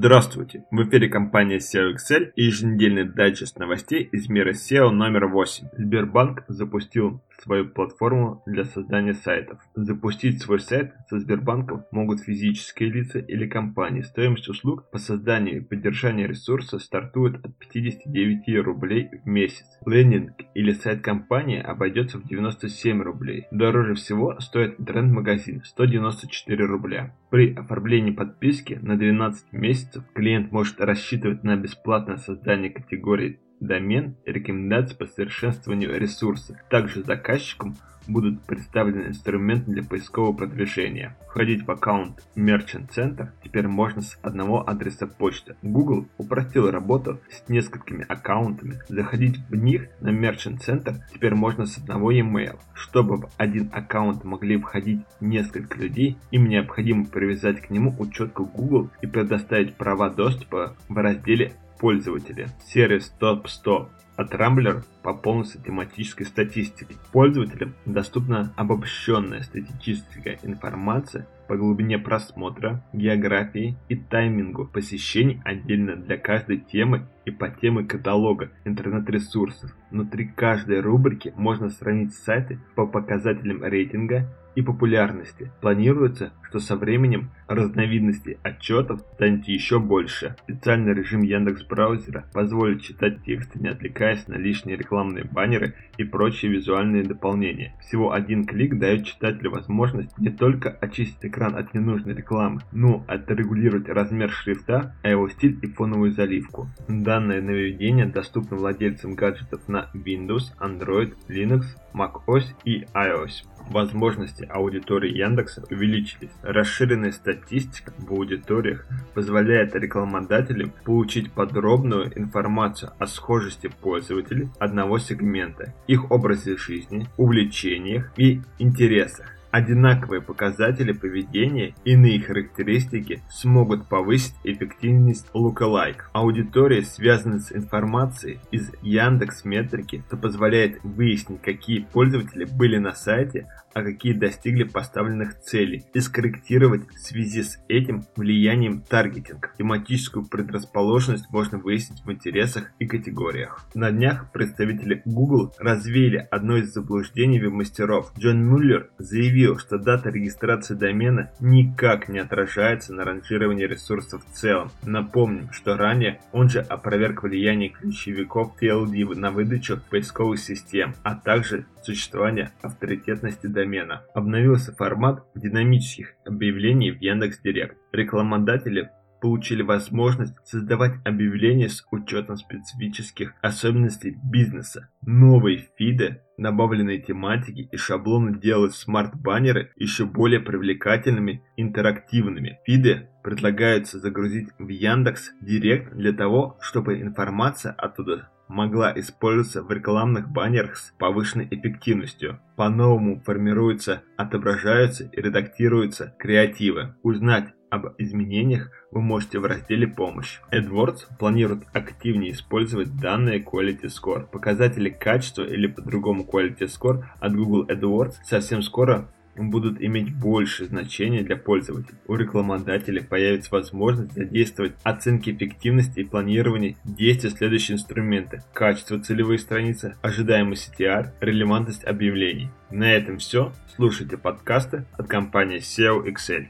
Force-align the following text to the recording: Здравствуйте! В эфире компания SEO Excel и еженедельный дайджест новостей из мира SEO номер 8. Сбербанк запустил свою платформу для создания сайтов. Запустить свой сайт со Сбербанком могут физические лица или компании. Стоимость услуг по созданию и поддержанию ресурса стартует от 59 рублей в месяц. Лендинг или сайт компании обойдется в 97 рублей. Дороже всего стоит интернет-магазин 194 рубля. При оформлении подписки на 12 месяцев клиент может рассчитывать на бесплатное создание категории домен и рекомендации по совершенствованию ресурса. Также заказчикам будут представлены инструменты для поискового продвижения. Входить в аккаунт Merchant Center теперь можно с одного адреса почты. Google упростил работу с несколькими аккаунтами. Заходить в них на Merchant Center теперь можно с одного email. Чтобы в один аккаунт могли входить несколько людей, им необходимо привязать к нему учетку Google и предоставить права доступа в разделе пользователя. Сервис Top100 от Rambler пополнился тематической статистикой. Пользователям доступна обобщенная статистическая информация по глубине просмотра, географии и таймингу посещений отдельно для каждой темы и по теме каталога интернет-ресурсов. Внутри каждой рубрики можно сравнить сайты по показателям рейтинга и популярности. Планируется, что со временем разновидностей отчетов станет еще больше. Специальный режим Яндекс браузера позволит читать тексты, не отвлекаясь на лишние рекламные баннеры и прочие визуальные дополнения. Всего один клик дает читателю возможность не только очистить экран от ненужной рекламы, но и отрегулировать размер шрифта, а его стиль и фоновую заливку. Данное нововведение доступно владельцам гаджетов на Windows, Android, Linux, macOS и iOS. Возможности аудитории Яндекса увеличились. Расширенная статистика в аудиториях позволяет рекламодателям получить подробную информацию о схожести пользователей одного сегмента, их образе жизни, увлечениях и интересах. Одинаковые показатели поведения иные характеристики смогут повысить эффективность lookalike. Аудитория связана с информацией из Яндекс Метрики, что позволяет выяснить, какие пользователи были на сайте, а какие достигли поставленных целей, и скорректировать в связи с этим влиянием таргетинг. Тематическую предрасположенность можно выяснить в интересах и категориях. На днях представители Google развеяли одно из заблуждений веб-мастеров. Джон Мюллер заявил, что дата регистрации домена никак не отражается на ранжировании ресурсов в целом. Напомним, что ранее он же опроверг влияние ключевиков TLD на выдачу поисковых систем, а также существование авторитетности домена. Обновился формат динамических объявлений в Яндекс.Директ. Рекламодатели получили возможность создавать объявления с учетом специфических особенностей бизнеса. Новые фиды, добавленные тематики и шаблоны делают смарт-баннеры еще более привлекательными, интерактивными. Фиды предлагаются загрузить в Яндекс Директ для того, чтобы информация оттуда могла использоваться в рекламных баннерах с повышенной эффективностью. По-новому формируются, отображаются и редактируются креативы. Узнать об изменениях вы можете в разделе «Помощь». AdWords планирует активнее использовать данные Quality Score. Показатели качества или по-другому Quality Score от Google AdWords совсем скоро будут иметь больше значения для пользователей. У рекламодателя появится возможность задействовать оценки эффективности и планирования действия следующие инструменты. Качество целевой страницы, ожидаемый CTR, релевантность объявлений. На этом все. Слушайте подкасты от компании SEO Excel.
Здравствуйте! 0.00 0.64
В 0.70 0.80
эфире 0.84 1.08
компания 1.08 1.56
SEO 1.56 1.92
Excel 1.92 2.30
и 2.36 2.44
еженедельный 2.44 3.02
дайджест 3.02 3.58
новостей 3.58 4.08
из 4.12 4.28
мира 4.28 4.52
SEO 4.52 4.90
номер 4.90 5.26
8. 5.26 5.70
Сбербанк 5.76 6.44
запустил 6.46 7.20
свою 7.40 7.68
платформу 7.68 8.42
для 8.46 8.64
создания 8.64 9.14
сайтов. 9.14 9.60
Запустить 9.74 10.42
свой 10.42 10.60
сайт 10.60 10.92
со 11.08 11.18
Сбербанком 11.18 11.84
могут 11.90 12.20
физические 12.20 12.90
лица 12.90 13.18
или 13.18 13.46
компании. 13.46 14.02
Стоимость 14.02 14.48
услуг 14.48 14.90
по 14.90 14.98
созданию 14.98 15.58
и 15.58 15.64
поддержанию 15.64 16.28
ресурса 16.28 16.78
стартует 16.78 17.44
от 17.44 17.56
59 17.58 18.64
рублей 18.64 19.08
в 19.24 19.26
месяц. 19.26 19.66
Лендинг 19.86 20.32
или 20.54 20.72
сайт 20.72 21.02
компании 21.02 21.60
обойдется 21.60 22.18
в 22.18 22.26
97 22.26 23.02
рублей. 23.02 23.46
Дороже 23.50 23.94
всего 23.94 24.38
стоит 24.40 24.80
интернет-магазин 24.80 25.62
194 25.64 26.64
рубля. 26.64 27.14
При 27.30 27.54
оформлении 27.54 28.10
подписки 28.10 28.78
на 28.82 28.96
12 28.96 29.52
месяцев 29.52 30.04
клиент 30.14 30.52
может 30.52 30.80
рассчитывать 30.80 31.44
на 31.44 31.56
бесплатное 31.56 32.16
создание 32.16 32.70
категории 32.70 33.38
домен 33.60 34.16
и 34.24 34.32
рекомендации 34.32 34.94
по 34.94 35.06
совершенствованию 35.06 35.98
ресурса. 35.98 36.60
Также 36.70 37.02
заказчикам 37.02 37.76
будут 38.08 38.42
представлены 38.42 39.08
инструменты 39.08 39.70
для 39.70 39.82
поискового 39.82 40.32
продвижения. 40.32 41.16
Входить 41.28 41.66
в 41.66 41.70
аккаунт 41.70 42.26
Merchant 42.34 42.88
Center 42.88 43.28
теперь 43.44 43.68
можно 43.68 44.02
с 44.02 44.18
одного 44.22 44.68
адреса 44.68 45.06
почты. 45.06 45.56
Google 45.62 46.08
упростил 46.16 46.70
работу 46.70 47.20
с 47.30 47.48
несколькими 47.48 48.04
аккаунтами. 48.08 48.80
Заходить 48.88 49.38
в 49.50 49.54
них 49.54 49.88
на 50.00 50.08
Merchant 50.08 50.58
Center 50.66 50.96
теперь 51.12 51.34
можно 51.34 51.66
с 51.66 51.78
одного 51.78 52.12
email. 52.12 52.58
Чтобы 52.74 53.18
в 53.18 53.28
один 53.36 53.70
аккаунт 53.72 54.24
могли 54.24 54.58
входить 54.58 55.00
несколько 55.20 55.78
людей, 55.78 56.16
им 56.30 56.48
необходимо 56.48 57.04
привязать 57.04 57.60
к 57.60 57.70
нему 57.70 57.94
учетку 57.98 58.46
Google 58.46 58.90
и 59.02 59.06
предоставить 59.06 59.74
права 59.74 60.08
доступа 60.08 60.76
в 60.88 60.96
разделе 60.96 61.52
пользователя. 61.78 62.48
Сервис 62.64 63.14
Top100 63.20 63.88
от 64.18 64.34
Rambler 64.34 64.82
пополнился 65.02 65.62
тематической 65.62 66.26
статистикой. 66.26 66.96
Пользователям 67.12 67.74
доступна 67.86 68.52
обобщенная 68.56 69.42
статистическая 69.42 70.40
информация 70.42 71.28
по 71.46 71.56
глубине 71.56 71.98
просмотра, 71.98 72.84
географии 72.92 73.76
и 73.88 73.94
таймингу 73.94 74.66
посещений 74.66 75.40
отдельно 75.44 75.94
для 75.94 76.18
каждой 76.18 76.58
темы 76.58 77.06
и 77.24 77.30
по 77.30 77.48
теме 77.48 77.84
каталога 77.84 78.50
интернет-ресурсов. 78.64 79.74
Внутри 79.90 80.26
каждой 80.26 80.80
рубрики 80.80 81.32
можно 81.36 81.70
сравнить 81.70 82.12
сайты 82.12 82.58
по 82.74 82.86
показателям 82.86 83.62
рейтинга 83.62 84.28
и 84.58 84.62
популярности. 84.62 85.52
Планируется, 85.60 86.32
что 86.48 86.58
со 86.58 86.74
временем 86.74 87.30
разновидностей 87.46 88.38
отчетов 88.42 89.02
станет 89.14 89.46
еще 89.46 89.78
больше. 89.78 90.34
Специальный 90.42 90.94
режим 90.94 91.22
Яндекс 91.22 91.62
браузера 91.62 92.24
позволит 92.32 92.82
читать 92.82 93.22
тексты, 93.22 93.60
не 93.60 93.68
отвлекаясь 93.68 94.26
на 94.26 94.34
лишние 94.34 94.76
рекламные 94.76 95.22
баннеры 95.22 95.74
и 95.96 96.02
прочие 96.02 96.50
визуальные 96.50 97.04
дополнения. 97.04 97.72
Всего 97.82 98.12
один 98.12 98.46
клик 98.46 98.80
дает 98.80 99.06
читателю 99.06 99.52
возможность 99.52 100.18
не 100.18 100.30
только 100.30 100.70
очистить 100.70 101.24
экран 101.24 101.54
от 101.54 101.72
ненужной 101.72 102.16
рекламы, 102.16 102.60
но 102.72 103.04
и 103.08 103.12
отрегулировать 103.12 103.88
размер 103.88 104.28
шрифта, 104.30 104.96
а 105.04 105.08
его 105.08 105.28
стиль 105.28 105.56
и 105.62 105.68
фоновую 105.68 106.10
заливку. 106.10 106.68
Данное 106.88 107.40
нововведение 107.40 108.06
доступно 108.06 108.56
владельцам 108.56 109.14
гаджетов 109.14 109.68
на 109.68 109.88
Windows, 109.94 110.50
Android, 110.58 111.14
Linux, 111.28 111.62
macOS 111.94 112.46
и 112.64 112.84
iOS. 112.92 113.44
Возможности 113.70 114.44
аудитории 114.44 115.16
Яндекса 115.16 115.64
увеличились. 115.70 116.30
Расширенная 116.42 117.12
статистика 117.12 117.92
в 117.98 118.10
аудиториях 118.12 118.86
позволяет 119.14 119.74
рекламодателям 119.74 120.72
получить 120.84 121.30
подробную 121.32 122.18
информацию 122.18 122.92
о 122.98 123.06
схожести 123.06 123.68
пользователей 123.68 124.48
одного 124.58 124.98
сегмента, 124.98 125.74
их 125.86 126.10
образе 126.10 126.56
жизни, 126.56 127.06
увлечениях 127.16 128.10
и 128.16 128.40
интересах. 128.58 129.37
Одинаковые 129.50 130.20
показатели 130.20 130.92
поведения 130.92 131.74
иные 131.84 132.20
характеристики 132.20 133.22
смогут 133.30 133.88
повысить 133.88 134.34
эффективность 134.44 135.26
lookalike. 135.34 136.02
Аудитория 136.12 136.82
связана 136.82 137.40
с 137.40 137.50
информацией 137.52 138.40
из 138.50 138.70
Яндекс 138.82 139.44
Метрики, 139.44 140.04
что 140.06 140.16
позволяет 140.16 140.82
выяснить, 140.84 141.40
какие 141.40 141.80
пользователи 141.80 142.44
были 142.44 142.76
на 142.76 142.92
сайте, 142.92 143.48
а 143.74 143.82
какие 143.82 144.12
достигли 144.12 144.64
поставленных 144.64 145.40
целей, 145.40 145.84
и 145.94 146.00
скорректировать 146.00 146.88
в 146.88 146.98
связи 146.98 147.42
с 147.42 147.58
этим 147.68 148.04
влиянием 148.16 148.80
таргетинг. 148.82 149.54
Тематическую 149.56 150.26
предрасположенность 150.26 151.30
можно 151.30 151.58
выяснить 151.58 152.04
в 152.04 152.10
интересах 152.10 152.72
и 152.78 152.86
категориях. 152.86 153.66
На 153.74 153.90
днях 153.92 154.32
представители 154.32 155.02
Google 155.04 155.54
развеяли 155.58 156.26
одно 156.30 156.56
из 156.56 156.72
заблуждений 156.72 157.40
веб-мастеров. 157.40 158.12
Джон 158.18 158.44
Мюллер 158.44 158.90
заявил, 158.98 159.37
что 159.58 159.78
дата 159.78 160.10
регистрации 160.10 160.74
домена 160.74 161.30
никак 161.40 162.08
не 162.08 162.18
отражается 162.18 162.92
на 162.92 163.04
ранжировании 163.04 163.64
ресурсов 163.64 164.24
в 164.24 164.32
целом. 164.32 164.70
Напомним, 164.84 165.50
что 165.52 165.76
ранее 165.76 166.20
он 166.32 166.48
же 166.48 166.60
опроверг 166.60 167.22
влияние 167.22 167.70
ключевиков 167.70 168.52
TLD 168.60 169.14
на 169.14 169.30
выдачу 169.30 169.80
поисковых 169.90 170.38
систем, 170.38 170.94
а 171.02 171.14
также 171.14 171.66
существование 171.82 172.50
авторитетности 172.62 173.46
домена. 173.46 174.02
Обновился 174.14 174.74
формат 174.74 175.24
динамических 175.34 176.14
объявлений 176.26 176.90
в 176.90 177.00
Яндекс.Директ. 177.00 177.76
Рекламодатели 177.92 178.90
получили 179.20 179.62
возможность 179.62 180.34
создавать 180.44 180.94
объявления 181.04 181.68
с 181.68 181.84
учетом 181.90 182.36
специфических 182.36 183.34
особенностей 183.40 184.16
бизнеса. 184.22 184.88
Новые 185.02 185.66
фиды, 185.76 186.22
добавленные 186.38 186.98
тематики 186.98 187.68
и 187.70 187.76
шаблоны 187.76 188.38
делают 188.38 188.74
смарт-баннеры 188.74 189.72
еще 189.76 190.06
более 190.06 190.40
привлекательными, 190.40 191.42
интерактивными. 191.56 192.60
Фиды 192.64 193.08
предлагаются 193.22 193.98
загрузить 193.98 194.48
в 194.58 194.68
Яндекс 194.68 195.32
Директ 195.42 195.92
для 195.94 196.12
того, 196.12 196.56
чтобы 196.60 197.02
информация 197.02 197.72
оттуда 197.72 198.30
могла 198.48 198.92
использоваться 198.98 199.62
в 199.62 199.70
рекламных 199.70 200.30
баннерах 200.30 200.76
с 200.76 200.94
повышенной 200.98 201.48
эффективностью. 201.50 202.40
По-новому 202.56 203.20
формируются, 203.20 204.02
отображаются 204.16 205.04
и 205.04 205.20
редактируются 205.20 206.14
креативы. 206.18 206.94
Узнать 207.02 207.52
об 207.70 207.94
изменениях 207.98 208.70
вы 208.90 209.00
можете 209.00 209.38
в 209.38 209.44
разделе 209.44 209.86
«Помощь». 209.86 210.40
AdWords 210.52 211.06
планирует 211.18 211.64
активнее 211.72 212.32
использовать 212.32 212.96
данные 212.96 213.40
Quality 213.40 213.86
Score. 213.86 214.26
Показатели 214.26 214.90
качества 214.90 215.42
или 215.42 215.66
по-другому 215.66 216.24
Quality 216.24 216.66
Score 216.66 217.04
от 217.20 217.34
Google 217.34 217.66
AdWords 217.66 218.14
совсем 218.24 218.62
скоро 218.62 219.08
будут 219.46 219.80
иметь 219.80 220.14
больше 220.14 220.66
значения 220.66 221.22
для 221.22 221.36
пользователей. 221.36 221.98
У 222.06 222.16
рекламодателя 222.16 223.02
появится 223.02 223.50
возможность 223.52 224.12
задействовать 224.12 224.74
оценки 224.82 225.30
эффективности 225.30 226.00
и 226.00 226.04
планирования 226.04 226.76
действия 226.84 227.30
следующие 227.30 227.76
инструменты. 227.76 228.42
Качество 228.52 228.98
целевой 228.98 229.38
страницы, 229.38 229.96
ожидаемый 230.02 230.56
CTR, 230.56 231.10
релевантность 231.20 231.84
объявлений. 231.84 232.50
На 232.70 232.92
этом 232.92 233.18
все. 233.18 233.52
Слушайте 233.76 234.16
подкасты 234.18 234.84
от 234.92 235.06
компании 235.06 235.58
SEO 235.58 236.04
Excel. 236.04 236.46